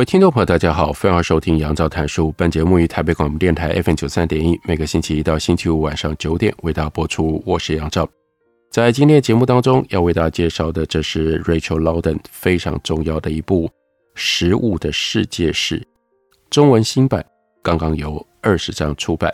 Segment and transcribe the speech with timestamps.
[0.00, 2.32] 各位听众朋友，大家好，欢迎收听杨照谈书。
[2.34, 7.42] 本节目于台北广播电台 FM 九三点一，每个星期一到星期五晚上九点为大家播出。
[7.44, 8.08] 我是杨照。
[8.70, 13.68] 在今天节目当中，要为大家介绍的，这是 Rachel Laudan 非常重要的一部
[14.14, 15.78] 《食物的世界史》
[16.48, 17.22] 中文新版，
[17.60, 19.30] 刚刚由二十章出版。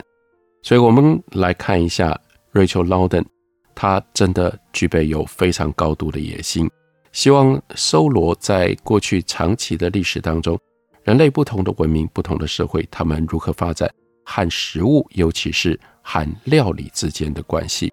[0.65, 2.21] 所以，我们来看一下
[2.53, 3.25] Rachel Laudan，
[3.73, 6.69] 他真的具备有非常高度的野心。
[7.17, 10.61] 希望搜罗在过去长期的历史当中，
[11.03, 13.91] 人类不同的文明、不同的社会，他们如何发展
[14.23, 17.91] 和食物，尤其是和料理之间的关系。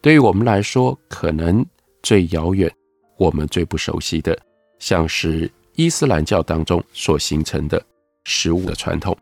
[0.00, 1.62] 对于我们来说，可能
[2.02, 2.74] 最遥远、
[3.18, 4.34] 我们最不熟悉的，
[4.78, 7.84] 像是伊斯兰教当中所形成的
[8.24, 9.14] 食物的传统。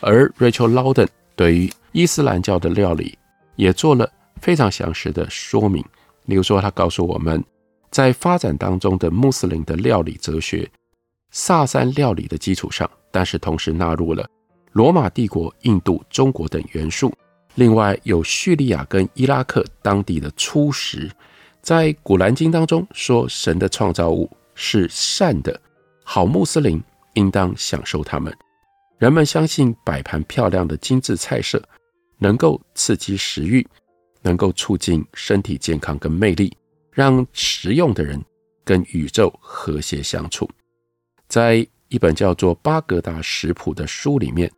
[0.00, 3.16] 而 Rachel Laudan 对于伊斯兰教的料理
[3.54, 5.84] 也做了非常详实的说明。
[6.24, 7.40] 例如说，他告诉我们。
[7.92, 10.68] 在发展当中的穆斯林的料理哲学，
[11.30, 14.26] 萨珊料理的基础上，但是同时纳入了
[14.72, 17.12] 罗马帝国、印度、中国等元素。
[17.56, 21.10] 另外有叙利亚跟伊拉克当地的粗食。
[21.60, 25.60] 在古兰经当中说，神的创造物是善的，
[26.02, 26.82] 好穆斯林
[27.12, 28.34] 应当享受它们。
[28.96, 31.62] 人们相信摆盘漂亮的精致菜色
[32.16, 33.66] 能够刺激食欲，
[34.22, 36.56] 能够促进身体健康跟魅力。
[36.92, 38.22] 让食用的人
[38.64, 40.48] 跟宇宙和谐相处。
[41.26, 44.50] 在一本叫做《巴格达食谱》的书里面，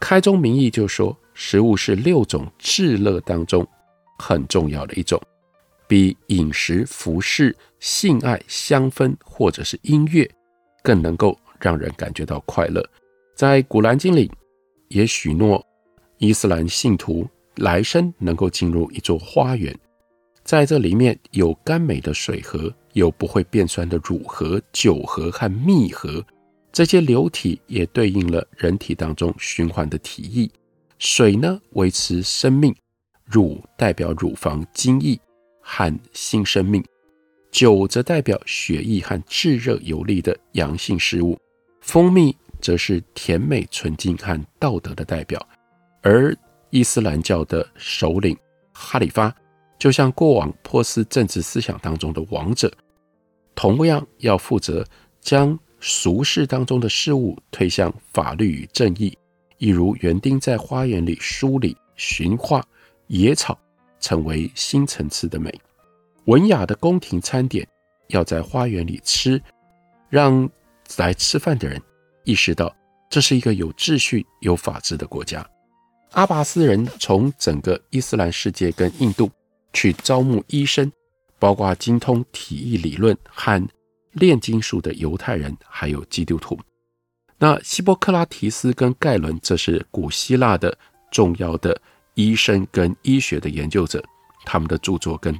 [0.00, 3.66] 开宗明义就说，食物是六种至乐当中
[4.18, 5.20] 很重要的一种，
[5.86, 10.28] 比饮食、服饰、性爱、香氛或者是音乐
[10.82, 12.84] 更能够让人感觉到快乐。
[13.34, 14.30] 在《古兰经》里，
[14.88, 15.64] 也许诺
[16.18, 19.76] 伊斯兰信徒来生能够进入一座花园。
[20.44, 26.22] 在这里面有甘美的水河，有不会变酸的乳河、酒河和蜜河，
[26.72, 30.50] 这些流体也对应了人体当中循环的体液。
[30.98, 32.72] 水呢，维持生命；
[33.24, 35.18] 乳代表乳房精液
[35.60, 36.82] 和新生命；
[37.50, 41.36] 酒则代表血液和炙热有力的阳性事物；
[41.80, 45.44] 蜂蜜则是甜美纯净和道德的代表。
[46.02, 46.36] 而
[46.70, 48.36] 伊斯兰教的首领
[48.72, 49.34] 哈里发。
[49.82, 52.72] 就像过往波斯政治思想当中的王者，
[53.52, 54.86] 同样要负责
[55.20, 59.18] 将俗世当中的事物推向法律与正义，
[59.58, 62.64] 一如园丁在花园里梳理、驯化
[63.08, 63.58] 野草，
[63.98, 65.52] 成为新层次的美。
[66.26, 67.66] 文雅的宫廷餐点
[68.06, 69.42] 要在花园里吃，
[70.08, 70.48] 让
[70.96, 71.82] 来吃饭的人
[72.22, 72.72] 意识到
[73.10, 75.44] 这是一个有秩序、有法治的国家。
[76.12, 79.28] 阿拔斯人从整个伊斯兰世界跟印度。
[79.72, 80.90] 去招募医生，
[81.38, 83.68] 包括精通体液理论和
[84.12, 86.58] 炼金术的犹太人，还有基督徒。
[87.38, 90.76] 那希波克拉提斯跟盖伦，这是古希腊的
[91.10, 91.80] 重要的
[92.14, 94.02] 医生跟医学的研究者。
[94.44, 95.36] 他们的著作跟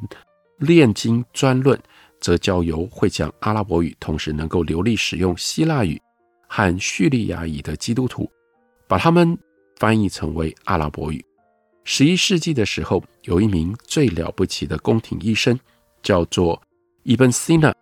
[0.58, 1.78] 炼金专论，
[2.20, 6.00] 则交由会讲阿拉伯语，同时能够流利使用希腊语
[6.48, 8.30] 和叙利亚语的基督徒，
[8.88, 9.36] 把他们
[9.76, 11.24] 翻译成为阿拉伯语。
[11.84, 15.58] 十一世纪的时候，有一名最了不起的宫廷医生，
[16.02, 16.60] 叫做
[17.02, 17.74] 伊本·西纳。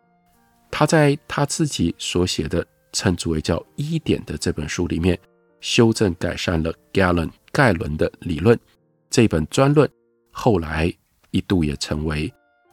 [0.71, 5.19] 他在他自己所写的称之为叫《医典》的这本书里面，
[5.61, 8.59] 修正改善了 Galen（ 盖伦的理论。
[9.11, 9.89] 这本专论
[10.31, 10.93] 后来
[11.31, 12.33] 一度也成为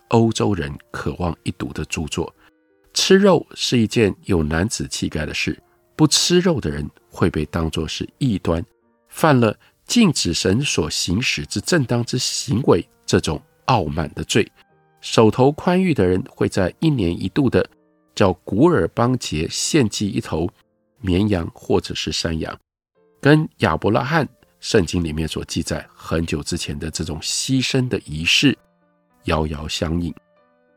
[0.09, 2.33] 欧洲人渴望一读的著作。
[2.93, 5.61] 吃肉是一件有男子气概的事，
[5.95, 8.63] 不吃肉的人会被当作是异端，
[9.09, 9.57] 犯了。
[9.87, 14.51] 禁止神所行使之正当之行为，这种傲慢的罪，
[14.99, 17.67] 手头宽裕的人会在一年一度的
[18.13, 20.49] 叫古尔邦节献祭一头
[20.99, 22.59] 绵羊或者是山羊，
[23.21, 24.27] 跟亚伯拉罕
[24.59, 28.57] 圣经里面所记载很久之前的这种牺牲的仪式
[29.23, 30.13] 遥遥相应，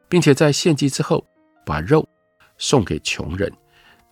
[0.08, 1.26] 并且在献祭之后
[1.66, 2.08] 把肉
[2.58, 3.52] 送给穷人，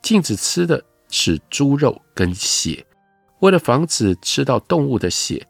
[0.03, 2.85] 禁止吃的是猪肉跟血。
[3.41, 5.47] 为了防止吃到动物的血，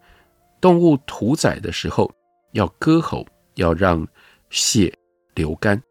[0.61, 2.13] 动物屠宰的时候
[2.53, 4.07] 要割喉，要让
[4.51, 4.93] 血
[5.35, 5.83] 流干。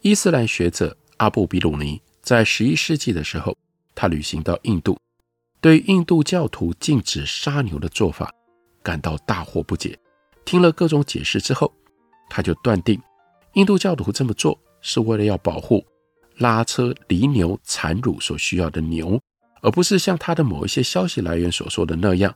[0.00, 3.56] 伊斯兰学者阿布比鲁尼在十一世纪的时候，
[3.94, 4.98] 他旅行到印度，
[5.60, 8.32] 对印度教徒禁止杀牛的做法
[8.82, 9.98] 感到大惑不解。
[10.44, 11.72] 听了各种解释之后，
[12.28, 13.00] 他就断定
[13.54, 15.84] 印度教徒这么做是为了要保护
[16.38, 19.20] 拉车犁牛产乳所需要的牛，
[19.66, 22.32] 而不是像他的某一些消息来源所说的那样，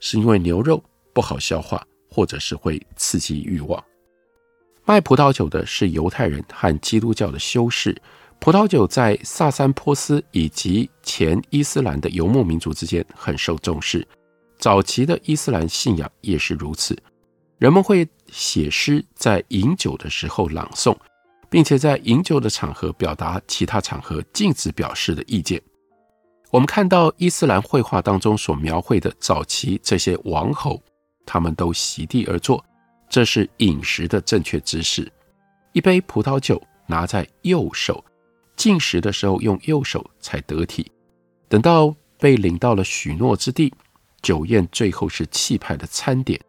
[0.00, 0.84] 是因为牛肉
[1.14, 3.82] 不好消化，或者是会刺激欲望。
[4.84, 7.96] 卖葡萄酒的是犹太人和基督教的修士。
[8.38, 14.06] 葡萄酒在萨珊波斯以及前伊斯兰的游牧民族之间很受重视。
[14.58, 16.94] 早期的伊斯兰信仰也是如此。
[17.56, 20.94] 人们会写诗，在饮酒的时候朗诵，
[21.48, 25.58] 并且在饮酒的场合表达其他场合禁止表示的意见。
[26.54, 30.80] 我们看到伊斯兰绘画当中所描绘的早期这些王侯，
[31.26, 32.64] 他们都席地而坐。
[33.10, 35.12] 这是饮食的正确姿势。
[35.72, 38.04] 一杯葡萄酒拿在右手，
[38.54, 40.88] 进食的时候用右手才得体。
[41.48, 43.74] 等到被领到了许诺之地，
[44.22, 46.40] 酒宴最后是气派的餐点。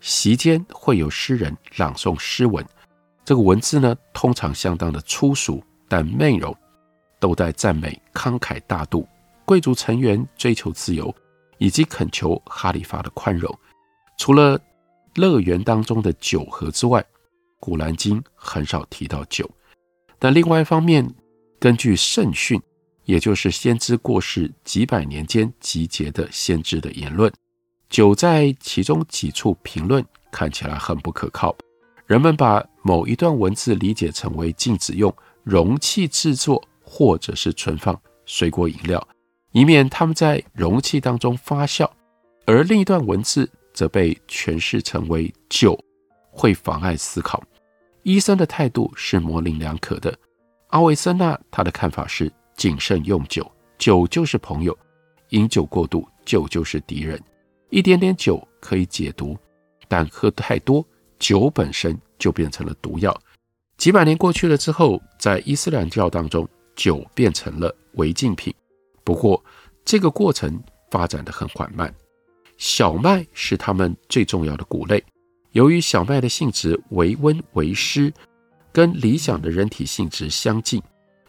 [0.00, 2.66] 席间会有诗人朗诵诗文，
[3.24, 6.52] 这个文字呢，通常相当的粗俗，但内容
[7.20, 9.06] 都在赞美慷慨大度、
[9.50, 11.12] 贵族成员追求自由，
[11.58, 13.52] 以及恳求哈里发的宽容。
[14.16, 14.56] 除了
[15.16, 17.00] 乐园当中的酒盒之外，
[17.58, 19.50] 《古兰经》很少提到酒。
[20.20, 21.04] 但另外一方面，
[21.58, 22.62] 根据圣训，
[23.06, 27.32] 也就是先知过世几百年间集结的先知的言论，
[27.88, 31.52] 酒在其中几处评论看起来很不可靠。
[32.06, 35.12] 人们把某一段文字理解成为禁止用
[35.42, 39.04] 容器制作或者是存放水果饮料，
[39.52, 41.88] 以免它们在容器当中发酵；
[42.46, 45.78] 而另一段文字，则被诠释成为酒
[46.30, 47.42] 会妨碍思考。
[48.02, 50.16] 医生的态度是模棱两可的。
[50.68, 54.72] 阿维森纳他的看法是谨慎用酒，酒就是朋友；
[55.30, 57.20] 饮酒过度，酒就是敌人。
[57.70, 59.36] 一点点酒可以解毒，
[59.88, 60.84] 但喝太多，
[61.18, 63.16] 酒本身就变成了毒药。
[63.76, 68.54] 几百年过去了之后，在伊斯兰教当中，酒变成了违禁品。
[69.10, 69.44] 不过，
[69.84, 71.92] 这个过程发展得很缓慢。
[72.58, 75.04] 小麦是他们最重要的谷类，
[75.50, 78.12] 由于小麦的性质为温为湿，
[78.70, 80.80] 跟理想的人体性质相近，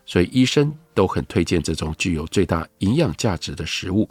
[0.06, 4.08] 所以医生都很推荐这种具有最大营养价值的食物，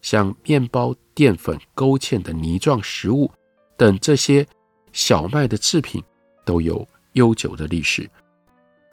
[0.00, 3.30] 像面包、淀粉勾芡的泥状食物
[3.76, 4.46] 等这些
[4.94, 6.02] 小麦的制品
[6.46, 8.08] 都有悠久的历史。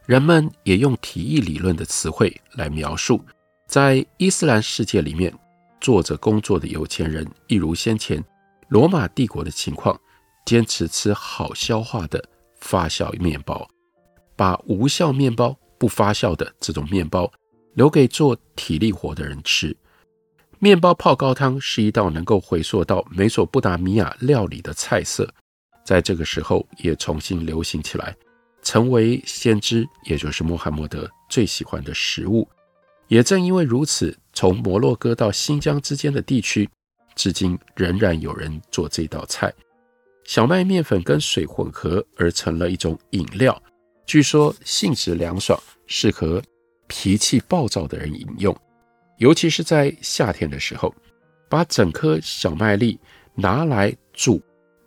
[0.06, 3.22] 人们也用体液理论的词汇来描述，
[3.68, 5.32] 在伊斯兰世界里面。
[5.80, 8.22] 做着工作的有钱人，一如先前
[8.68, 9.96] 罗马帝国的情况，
[10.44, 12.22] 坚持吃好消化的
[12.60, 13.70] 发酵面包，
[14.36, 17.32] 把无效面包、不发酵的这种面包
[17.76, 19.78] 留给做体力活的人吃。
[20.58, 25.32] 面包泡高汤是一道能够回溯到美索不达米亚料理的菜色，
[25.86, 28.18] 在这个时候也重新流行起来，
[28.64, 32.50] 成为先知，也就是穆罕默德最喜欢的食物。
[33.08, 36.70] 也正因为如此，从摩洛哥到新疆之间的地区，
[37.16, 39.54] 至今仍然有人做这道菜。
[40.26, 43.62] 小麦面粉跟水混合而成了一种饮料，
[44.06, 46.44] 据说性质凉爽，适合
[46.88, 48.56] 脾气暴躁的人饮用。
[49.20, 50.94] 尤其是在夏天的时候，
[51.48, 53.00] 把整颗小麦粒
[53.36, 54.42] 拿来煮，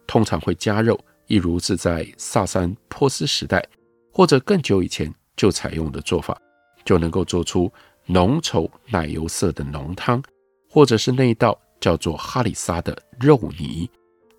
[0.07, 3.67] 通常会加肉，一如是在萨珊波斯时代
[4.13, 6.39] 或者更久以前就采用的做法，
[6.85, 7.73] 就能够做出。
[8.13, 10.21] 浓稠奶油色的浓汤，
[10.69, 13.89] 或者是那一道叫做哈里萨的肉泥，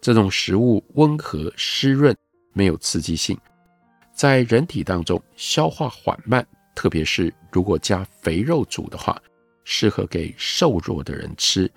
[0.02, 2.14] 这种食物温和湿润，
[2.52, 3.38] 没有刺激性，
[4.14, 9.18] 在人体当中消化缓慢，特别是如果加肥肉煮的话，
[9.64, 11.72] 适合给瘦弱的人吃。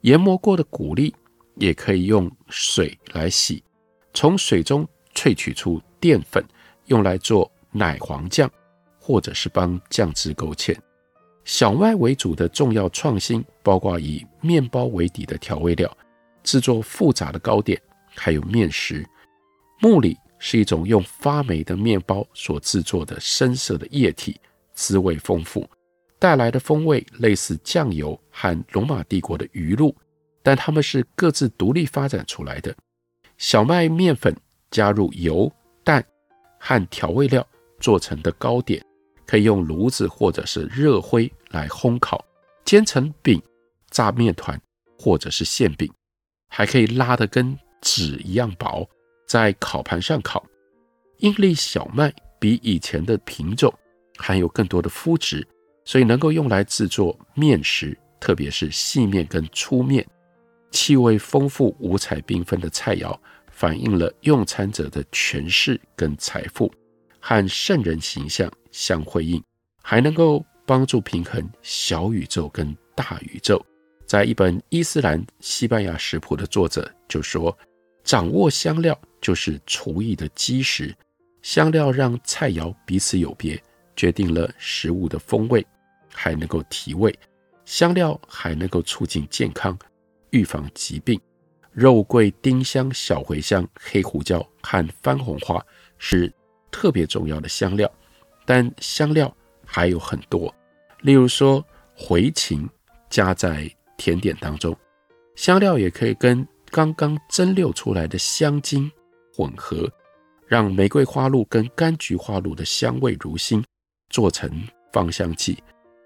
[0.00, 1.14] 研磨过的谷粒
[1.54, 3.62] 也可以用水来洗，
[4.12, 4.84] 从水中
[5.14, 6.44] 萃取出淀粉，
[6.86, 8.50] 用来做奶黄酱，
[8.98, 10.76] 或者是帮酱汁勾芡。
[11.52, 15.94] 小麦为主的重要创新，包括以面包为底的调味料，
[16.44, 17.76] 制作复杂的糕点，
[18.14, 19.04] 还有面食。
[19.80, 24.40] 木里是一种用发霉的面包所制作的深色的液体，
[24.74, 25.68] 滋味丰富，
[26.20, 29.92] 带来的风味类似酱油和罗马帝国的鱼露，
[30.44, 32.72] 但它们是各自独立发展出来的。
[33.38, 34.32] 小麦面粉
[34.70, 35.52] 加入油、
[35.82, 36.02] 蛋
[36.60, 37.44] 和调味料
[37.80, 38.80] 做成的糕点。
[39.26, 42.24] 可以用炉子或者是热灰来烘烤，
[42.64, 43.40] 煎成饼、
[43.90, 44.60] 炸面团
[44.98, 45.92] 或者是馅饼，
[46.48, 48.88] 还可以拉得跟纸一样薄，
[49.26, 50.44] 在烤盘上烤。
[51.18, 53.72] 英粒小麦比以前的品种
[54.16, 55.46] 含有更多的麸质，
[55.84, 60.06] 所以能够用来制作面食，特别是细面跟粗面。
[60.70, 63.18] 气味丰富、五彩缤纷的菜肴，
[63.50, 66.72] 反映了用餐者的权势跟财富，
[67.18, 69.42] 和圣人形象相辉映，
[69.82, 73.60] 还能够帮助平衡小宇宙跟大宇宙。
[74.06, 77.58] 在一本伊斯兰西班牙食谱的作者就说
[78.04, 80.94] ：“掌握香料就是厨艺的基石，
[81.42, 83.60] 香料让菜肴彼此有别，
[83.96, 85.66] 决定了食物的风味，
[86.14, 87.12] 还能够提味。
[87.64, 89.76] 香料还能够促进健康。”
[90.30, 91.20] 预防疾病，
[91.72, 95.60] 肉桂、丁香、小茴香、黑胡椒和番红花
[95.98, 96.32] 是
[96.70, 97.92] 特别重要的香料，
[98.46, 99.36] 但香料
[99.66, 100.54] 还有很多，
[101.02, 101.64] 例如说
[101.96, 102.68] 茴芹
[103.08, 104.76] 加在甜点当中，
[105.34, 108.90] 香料也可以跟刚刚蒸馏出来的香精
[109.34, 109.90] 混合，
[110.46, 113.64] 让玫瑰花露跟柑橘花露的香味如新，
[114.08, 114.50] 做成
[114.92, 115.62] 芳香剂。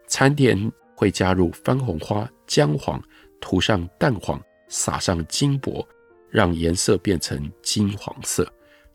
[0.07, 3.03] 餐点会加入番红花、姜黄。
[3.41, 5.87] 涂上蛋黄，撒上金箔，
[6.31, 8.51] 让颜色变成金黄色，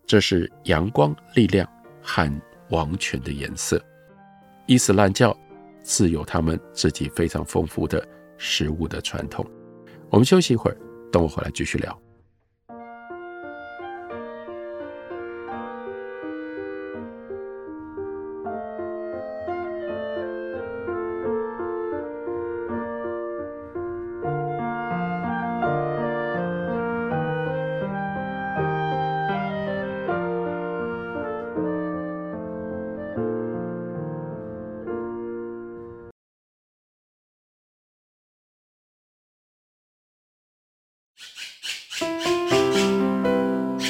[0.08, 1.70] 这是阳光、力量
[2.02, 2.42] 和
[2.72, 3.80] 王权的颜色。
[4.66, 5.38] 伊斯兰教
[5.90, 9.44] 自有他们自己非常丰富的食物的传统。
[10.12, 10.78] 我们休息一会儿，
[11.12, 12.00] 等我回来继续聊。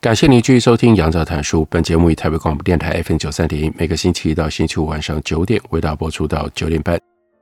[0.00, 1.62] 感谢您继续收听《杨照谈书》。
[1.68, 6.96] 本节目以台北广播电台 FM 九三点一，每个星期一到星期五晚上九点为大家播出到九点半。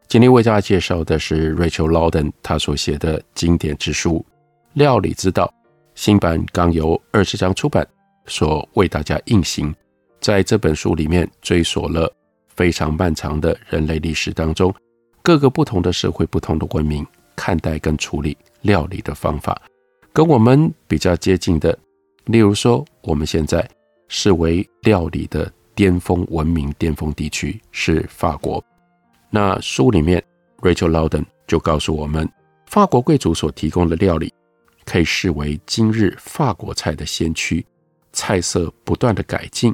[0.08, 4.24] 今天为大家介绍的是 Rachel Laudan 他所写的经典之书
[4.72, 5.44] 《料理之道》，
[5.94, 7.86] 新版刚由二十章出版，
[8.24, 9.74] 所为大家印行。
[10.22, 12.10] 在这本书里面，追索了
[12.54, 14.74] 非常漫长的人类历史当中，
[15.20, 19.60] 各个不同的社会、不同的文明看待跟处理料理的方法，
[20.10, 21.78] 跟我们比较接近的。
[22.26, 23.68] 例如说，我们现在
[24.08, 28.62] 视为料理的巅峰文明巅峰地区是法国。
[29.30, 30.22] 那书里面
[30.58, 32.28] ，Rachel Laudan 就告诉我们，
[32.66, 34.32] 法国贵族所提供的料理
[34.84, 37.64] 可以视为今日法国菜的先驱，
[38.12, 39.72] 菜色不断的改进。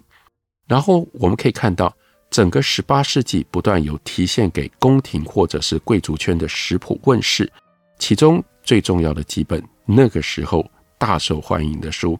[0.69, 1.95] 然后我们可以看到，
[2.29, 7.51] 整个十八世纪不断有提献给宫廷或者是贵族圈的食谱问世，
[7.99, 12.19] 其中最重要的几本那个时候大受欢迎的书。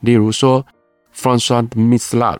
[0.00, 0.64] 例如说
[1.14, 2.38] ，François de Misslat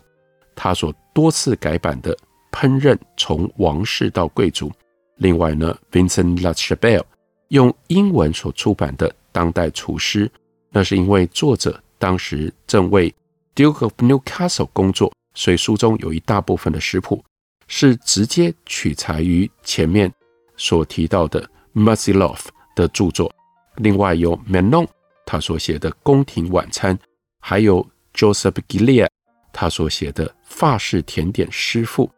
[0.55, 2.17] 他所多次改版的
[2.51, 4.71] 烹饪从王室到贵族。
[5.17, 7.03] 另外呢，Vincent La Chabelle
[7.49, 10.29] 用英文所出版的当代厨师，
[10.69, 13.13] 那是因为作者当时正为
[13.55, 17.23] Duke of Newcastle 工作，所以书中有一大部分的食谱
[17.67, 20.11] 是直接取材于前面
[20.57, 22.35] 所提到的 Massillon
[22.75, 23.31] 的著作。
[23.75, 24.87] 另外有 Manon
[25.25, 26.97] 他所写的宫廷晚餐。
[27.41, 29.07] 还有 Joseph Gillia
[29.51, 32.09] 他所写的法式甜点师傅，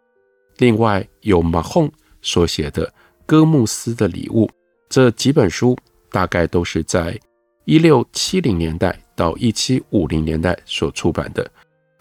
[0.57, 1.89] 另外有 Mahon
[2.21, 2.93] 所写的
[3.25, 4.47] 哥慕斯的礼物，
[4.89, 5.75] 这几本书
[6.11, 7.19] 大概都是在
[7.65, 11.49] 一六七零年代到一七五零年代所出版的。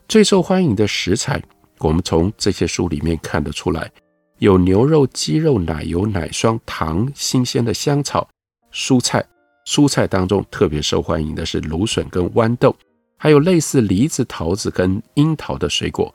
[0.08, 1.42] 最受欢迎的食材，
[1.78, 3.90] 我们从这些书里面看得出来，
[4.38, 8.28] 有牛肉、鸡肉、奶油、奶霜、糖、新鲜的香草、
[8.72, 9.24] 蔬菜。
[9.64, 12.76] 蔬菜当中特别受欢迎的是芦笋跟豌豆，
[13.22, 16.12] 还有类似梨子、桃子跟樱桃的水果。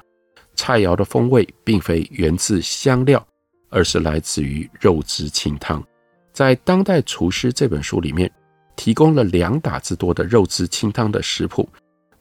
[0.58, 3.26] 菜肴的风味并非源自香料，
[3.70, 5.82] 而是来自于肉汁清汤。
[6.34, 8.30] 在《当代厨师》这本书里面，
[8.76, 11.70] 提供了两打之多的肉汁清汤的食谱。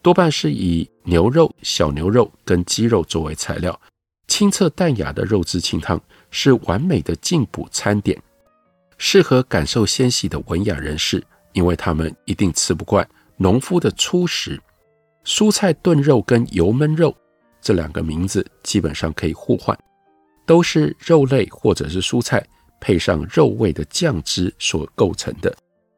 [0.01, 3.77] 多半是以牛肉、小牛肉跟鸡肉作为材料，
[4.29, 6.01] 清澈淡雅的肉汁清汤
[6.31, 8.17] 是完美的进补餐点，
[8.97, 14.57] 适合感受纤细的文雅人士，因为他们一定吃不惯农夫的粗食。
[15.27, 17.13] 蔬菜炖肉跟油焖肉
[17.59, 19.77] 这两个名字基本上可以互换，
[20.45, 22.41] 都是肉类或者是蔬菜
[22.79, 25.53] 配上肉味的酱汁所构成的。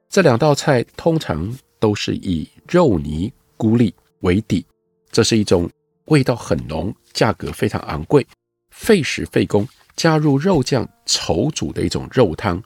[0.09, 3.31] 这两道菜通常都是以肉泥。
[3.55, 4.65] 菇粒为底，
[5.11, 5.69] 这是一种
[6.05, 8.25] 味道很浓、价格非常昂贵、
[8.71, 9.67] 费时费工、
[9.97, 12.63] 加入肉酱稠煮的一种肉汤。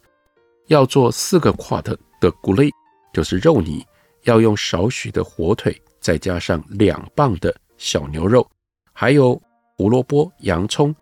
[0.67, 2.71] 要做四个夸特的菇粒，
[3.11, 3.83] 就是肉泥，
[4.25, 8.45] 要用少许的火腿，再加上两磅的小牛肉，
[8.91, 9.41] 还有
[9.77, 10.93] 胡萝卜、洋葱、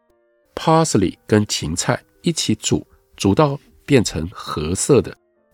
[0.54, 2.86] parsley 跟芹菜一起煮，
[3.18, 5.14] 煮到变成褐色的。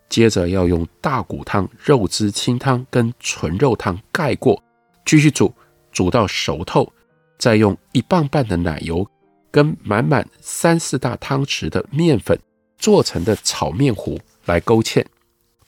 [0.10, 4.62] 接着要用大骨汤、肉汁清汤跟纯肉汤盖过，
[5.06, 5.54] 继续煮，
[5.92, 6.92] 煮到熟透，
[7.38, 9.06] 再用一磅半的奶油
[9.50, 12.38] 跟满满三四大汤匙的面粉
[12.77, 15.06] 做成的炒面糊来勾芡，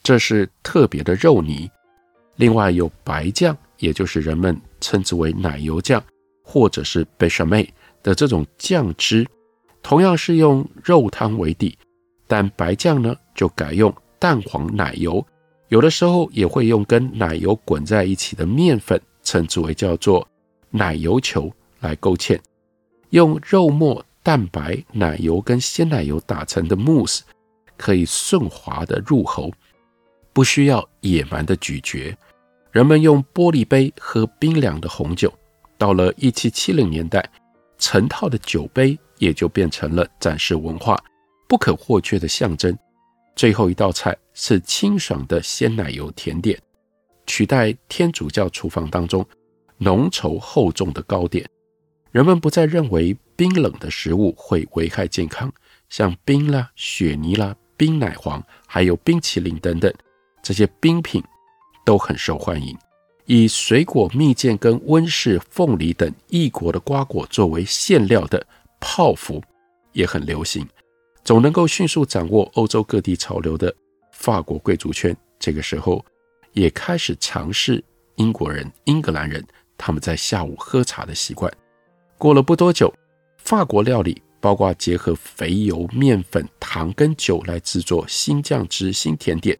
[0.02, 1.70] 这是特别的肉泥。
[2.36, 6.02] 另外有白酱，也就是人们称之为奶油酱
[6.44, 7.68] 或者是 bechamel
[8.02, 9.26] 的这种酱汁，
[9.82, 11.76] 同样是用肉汤为底，
[12.28, 13.92] 但白酱呢就改用。
[14.20, 15.26] 蛋黄奶油，
[15.68, 20.28] 有的时候也会用跟奶油滚在一起的面粉，称之为叫做
[20.68, 21.50] 奶油球
[21.80, 22.38] 来勾芡。
[23.08, 27.22] 用肉末、蛋白、奶油跟鲜奶油打成的慕斯，
[27.78, 29.50] 可以顺滑的入喉，
[30.34, 32.14] 不需要野蛮的咀嚼。
[32.72, 35.32] 人们用玻璃杯喝冰凉的红酒。
[35.76, 37.24] 到了一七七零年代，
[37.78, 41.02] 成套的酒杯也就变成了展示文化
[41.48, 42.76] 不可或缺的象征。
[43.34, 46.60] 最后一道菜是清爽的鲜奶油甜点，
[47.26, 49.24] 取代天主教厨房当中
[49.78, 51.44] 浓稠厚重的糕点。
[52.12, 55.50] 人们不再认为冰冷的食物会危害健康，
[55.88, 59.92] 像冰啦、雪泥啦、冰奶黄，还有冰淇淋等等，
[60.42, 61.22] 这些冰品
[61.84, 62.76] 都很受欢迎。
[63.26, 68.44] 以水果蜜饯跟温室凤梨等异国的瓜果作为馅料的
[68.80, 69.40] 泡芙
[69.92, 70.66] 也很流行。
[71.22, 73.72] 总能够迅速掌握欧洲各地潮流的
[74.12, 76.04] 法国贵族圈，这个时候
[76.52, 77.84] 也开始尝试
[78.16, 79.46] 英国人、英格兰人
[79.78, 81.52] 他们在下午喝茶的习惯。
[82.18, 82.92] 过了不多久，
[83.36, 89.56] 法国料理包括结合肥油、面粉、糖跟酒来制作新酱汁、新甜点，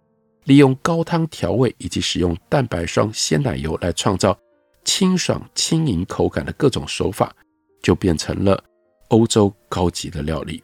[0.51, 4.37] 利用高汤调味以及使用蛋白霜、鲜奶油来创造
[4.85, 7.33] 清爽轻盈口感的各种手法，
[7.81, 8.61] 就变成了
[9.11, 10.61] 欧洲高级的料理。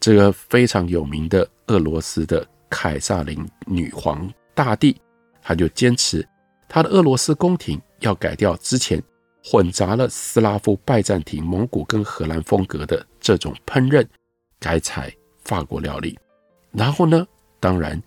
[0.00, 4.94] 这个非常有名的俄罗斯的凯撒琳女皇大帝，
[5.40, 6.22] 他就坚持
[6.68, 9.02] 他的俄罗斯宫廷要改掉之前
[9.42, 14.06] 混杂了斯拉夫、拜占庭、蒙古跟荷兰风格的这种烹饪，
[14.58, 15.10] 改采
[15.42, 16.18] 法国料理。
[16.70, 17.26] 然后呢，
[17.58, 17.98] 当然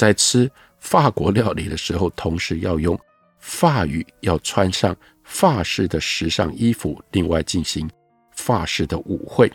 [0.00, 2.98] 在吃法国料理的时候，同时要用
[3.38, 7.86] 法语，要穿上法式的时尚衣服，另外进行
[8.34, 9.52] 法式的舞会。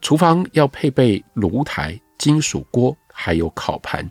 [0.00, 4.08] 厨房要配备炉台、金属锅，还有烤盘。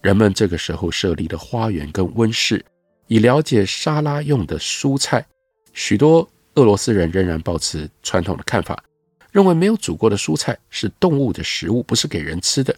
[0.00, 2.64] 人们这个时候设立了花园跟温室，
[3.08, 5.26] 以了解沙拉用的蔬菜。
[5.72, 8.80] 许多俄罗斯人仍然保持传统的看法，
[9.32, 12.72] 认为没有煮过的蔬菜是动物的食物，不是给人吃的。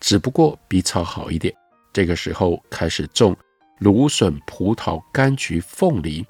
[0.00, 1.54] 只不过比草好一点。
[1.92, 3.36] 这个时候开始种
[3.78, 6.24] 芦笋、葡萄、柑橘、凤梨。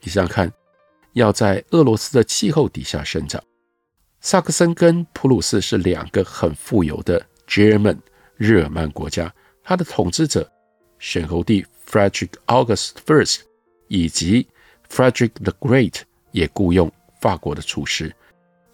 [0.00, 0.52] 你想想看，
[1.14, 3.42] 要在俄罗斯的气候底下生长。
[4.20, 7.98] 萨克森跟普鲁士是两个很富有的 German
[8.36, 10.50] 日耳曼国家，他的统治者
[10.98, 13.40] 选侯帝 Frederick August First
[13.86, 14.46] 以及
[14.90, 16.02] Frederick the Great
[16.32, 18.14] 也雇佣法国的厨师，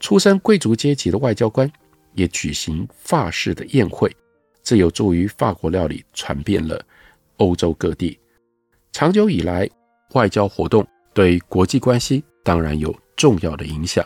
[0.00, 1.70] 出身贵族阶级的外交官
[2.14, 4.14] 也举行法式的宴会，
[4.64, 6.82] 这有助于法国料理传遍了
[7.36, 8.18] 欧洲各地。
[8.90, 9.68] 长久以来，
[10.14, 14.04] 外交活动对国际关系当然有重要的影响。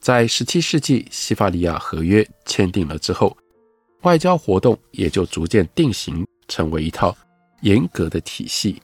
[0.00, 3.36] 在十七世纪，西法利亚和约签订了之后，
[4.02, 7.16] 外交活动也就逐渐定型，成为一套
[7.60, 8.82] 严格的体系。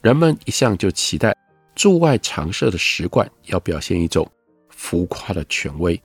[0.00, 1.36] 人们一向就期待
[1.74, 4.30] 驻外常设的使馆要表现一种
[4.68, 6.00] 浮夸的权威，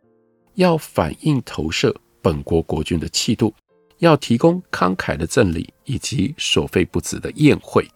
[0.55, 3.53] 要反映投射本国国君的气度，
[3.99, 7.87] 要提供慷慨的赠礼以及所费不止的宴会。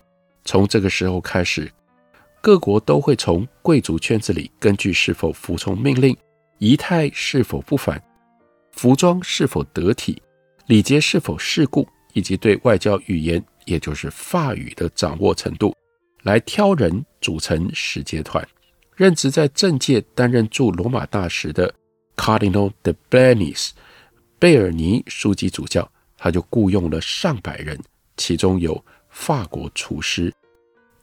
[0.45, 1.71] 从这个时候开始，
[2.41, 6.15] 各国都会从贵族圈子里根据是否服从命令、
[6.57, 8.01] 仪态是否不凡、
[8.73, 10.21] 服装是否得体、
[10.67, 15.73] 礼节是否世故，以及对外交语言，也就是法语的掌握程度，
[16.23, 18.45] 来挑人组成使节团。
[18.95, 21.73] 任职在政界担任驻罗马大使的
[22.15, 23.69] Cardinal de Bernis
[24.37, 25.89] 贝尔尼枢机主教，
[26.23, 27.77] 他就雇佣了上百人，
[28.15, 30.33] 其中有法国厨师。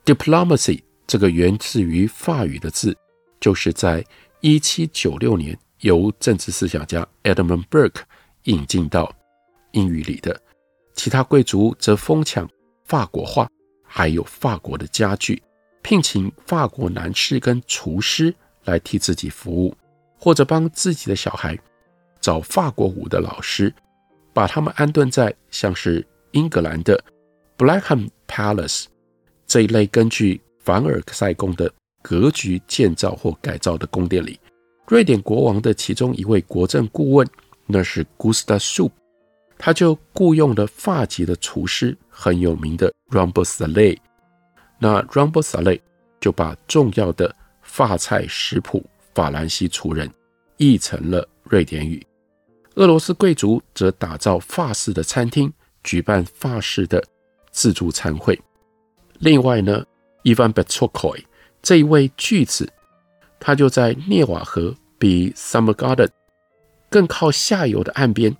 [0.02, 2.96] Diplomacy 这个源自于法语的字，
[3.38, 4.02] 就是在
[4.40, 8.00] 1796年由政治思想家 Edmund Burke
[8.44, 9.14] 引进到
[9.72, 10.40] 英语里的。
[10.94, 12.48] 其他贵族则疯抢
[12.87, 13.46] 法国画，
[13.85, 15.42] 还有法国的家具，
[15.83, 19.76] 聘请法国男士跟厨师来替自己服务，
[20.18, 21.59] 或者帮自己的小孩
[22.22, 23.70] 找法国舞的老师，
[24.33, 27.03] 把他们安顿在像是英格兰的
[27.59, 28.87] Blackham Palace
[29.47, 34.38] 这一类根据凡尔赛宫的格局建造或改造的宫殿里。
[34.87, 37.29] 瑞典国王的其中一位国政顾问，
[37.66, 38.90] 那是 Gustav Supp。
[39.59, 43.99] 他就雇佣了法籍的厨师，很有名的 Rumble Saleh。
[44.79, 45.81] 那 Rumble Saleh
[46.19, 50.11] 就把重要的法菜食谱法兰西厨人
[50.57, 52.03] 译成了瑞典语。
[52.76, 55.52] 俄罗斯贵族则打造法式的餐厅，
[55.83, 57.02] 举办法式的
[57.50, 58.40] 自助餐会。
[59.18, 59.85] 另外呢
[60.22, 61.24] ，Ivan Betshkovsky
[61.61, 62.70] 这一位巨子，
[63.38, 66.09] 他就在涅瓦河比 Summer Garden
[66.88, 68.35] 更靠下游的岸边。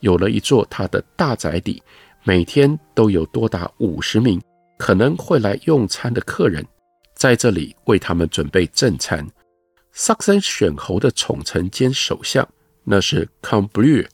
[0.00, 1.82] 有了一座他的大宅邸，
[2.24, 4.40] 每天都有多达五十名
[4.78, 6.66] 可能会来用餐的客人，
[7.14, 9.26] 在这里为他们准备正餐。
[9.92, 12.46] 萨克森选侯的宠臣兼首相，
[12.90, 14.04] 那是 Comblieu，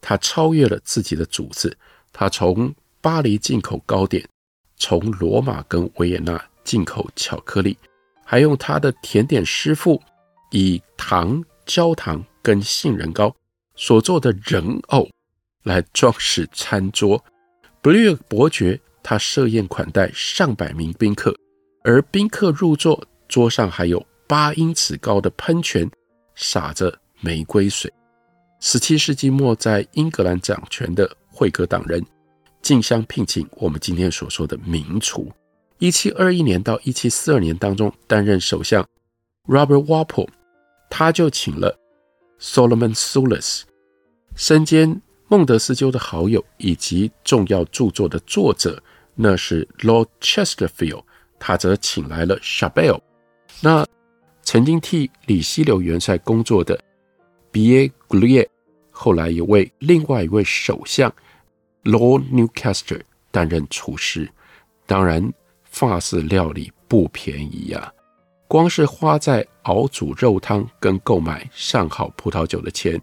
[0.00, 1.78] 他超越了自己的主子，
[2.12, 4.28] 他从巴黎进口糕点，
[4.76, 7.78] 从罗马跟维也纳进口巧克力，
[8.24, 10.02] 还用他的甜点师傅
[10.50, 13.32] 以糖、焦糖跟杏仁糕
[13.76, 15.08] 所做的人偶。
[15.62, 17.24] 来装饰餐桌。
[17.80, 21.32] 布列尔伯爵他设宴款待上百名宾客，
[21.84, 25.88] 而宾客入座，桌上还有八英尺高的喷泉，
[26.34, 27.92] 洒着玫瑰水。
[28.66, 32.02] 十七世纪末，在英格兰掌权的惠格党人
[32.62, 35.30] 竞相聘请我们今天所说的名厨。
[35.76, 38.82] 一七二一年到一七四二年当中，担任首相
[39.46, 40.30] Robert Walpole，
[40.88, 41.78] 他就请了
[42.40, 43.64] Solomon Soulis
[44.34, 45.02] 身兼。
[45.28, 48.82] 孟德斯鸠的好友以及重要著作的作者，
[49.14, 51.02] 那是 Lord Chesterfield，
[51.38, 53.00] 他则请来了 Chabell，。
[53.60, 53.86] 那
[54.42, 56.78] 曾经替里希流元帅工作的
[57.52, 58.48] Biègluliet，
[59.04, 61.12] 后来也为另外一位首相
[61.82, 64.26] Lord Newcastle 担任厨师。
[64.86, 65.30] 当然，
[65.64, 67.92] 法式料理不便宜呀，
[68.48, 72.98] 光是花在熬煮肉汤跟购买上好葡萄酒的钱，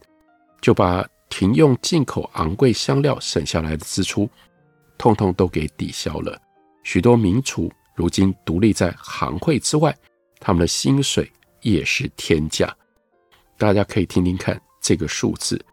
[0.59, 1.07] 就把。
[1.29, 4.29] 停用进口昂贵香料省下来的支出，
[4.97, 6.37] 通通都给抵消了。
[6.83, 9.95] 许多名厨如今独立在行会之外，
[10.41, 12.75] 他们的薪水也是天价。
[13.57, 15.63] 大家可以听听看这个数字。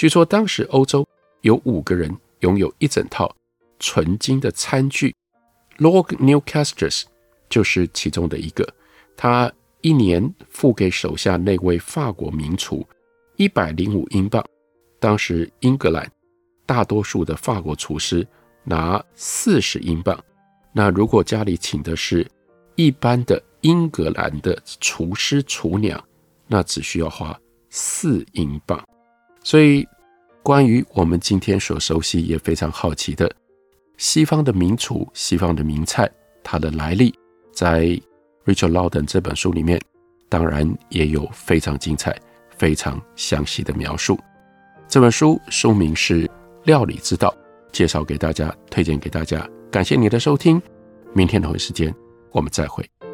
[0.00, 1.06] 据说当时欧洲
[1.42, 3.30] 有五个人拥有一整套
[3.78, 5.14] 纯金的餐具
[5.76, 7.04] ，Lord Newcastle
[7.50, 8.66] 就是其中的一个。
[9.14, 12.82] 他一年付给手下那位法国名厨
[13.36, 14.42] 一百零五英镑。
[14.98, 16.10] 当时英格兰
[16.64, 18.26] 大多数的法国厨师
[18.64, 20.18] 拿四十英镑，
[20.72, 22.26] 那如果家里请的是
[22.74, 26.02] 一般的英格兰的厨师厨娘，
[26.46, 28.82] 那只需要花四英镑。
[29.42, 29.86] 所以，
[30.42, 33.30] 关于我们今天所熟悉也非常好奇的
[33.96, 36.10] 西方的名厨、西方的名菜，
[36.42, 37.14] 它的来历，
[37.52, 37.86] 在
[38.44, 39.80] Richard Lawton 这本书里面，
[40.28, 42.18] 当然也有非常精彩、
[42.56, 44.18] 非常详细的描述。
[44.88, 46.26] 这本书书名是
[46.64, 47.28] 《料理之道》，
[47.72, 49.48] 介绍给大家，推荐给大家。
[49.70, 50.60] 感谢你的收听，
[51.12, 51.94] 明天同一时间
[52.32, 53.09] 我们再会。